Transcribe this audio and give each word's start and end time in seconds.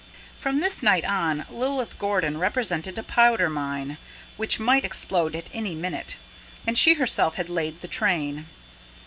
From 0.39 0.61
this 0.61 0.81
night 0.81 1.05
on, 1.05 1.45
Lilith 1.51 1.99
Gordon 1.99 2.39
represented 2.39 2.97
a 2.97 3.03
powder 3.03 3.51
mine, 3.51 3.99
which 4.35 4.59
might 4.59 4.83
explode 4.83 5.35
at 5.35 5.51
any 5.53 5.75
minute. 5.75 6.15
And 6.65 6.75
she 6.75 6.95
herself 6.95 7.35
had 7.35 7.49
laid 7.51 7.81
the 7.81 7.87
train! 7.87 8.47